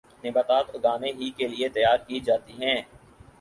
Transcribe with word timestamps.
نباتات 0.23 0.67
اگانے 0.75 1.09
ہی 1.19 1.29
کیلئے 1.37 1.67
تیار 1.69 1.97
کی 2.07 2.19
جاتی 2.21 2.53
ہیں 2.55 2.79